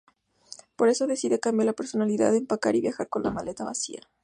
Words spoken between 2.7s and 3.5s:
y viajar con la